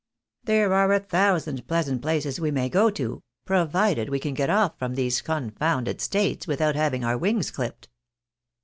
There 0.43 0.73
are 0.73 0.91
a 0.93 0.99
thousand 0.99 1.67
pleasant 1.67 2.01
places 2.01 2.39
we 2.39 2.49
may 2.49 2.69
go 2.69 2.89
to, 2.89 3.21
provided 3.45 4.09
we 4.09 4.17
can 4.17 4.33
get 4.33 4.49
off 4.49 4.79
from 4.79 4.95
these 4.95 5.21
confounded 5.21 6.01
States 6.01 6.47
without 6.47 6.73
having 6.75 7.03
our 7.03 7.19
wings 7.19 7.51
clipped." 7.51 7.87